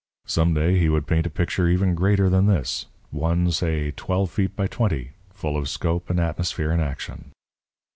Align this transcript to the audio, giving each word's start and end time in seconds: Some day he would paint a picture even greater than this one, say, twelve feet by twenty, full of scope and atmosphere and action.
Some 0.25 0.55
day 0.55 0.79
he 0.79 0.89
would 0.89 1.05
paint 1.05 1.27
a 1.27 1.29
picture 1.29 1.67
even 1.67 1.93
greater 1.93 2.27
than 2.27 2.47
this 2.47 2.87
one, 3.11 3.51
say, 3.51 3.91
twelve 3.91 4.31
feet 4.31 4.55
by 4.55 4.65
twenty, 4.65 5.11
full 5.29 5.55
of 5.55 5.69
scope 5.69 6.09
and 6.09 6.19
atmosphere 6.19 6.71
and 6.71 6.81
action. 6.81 7.31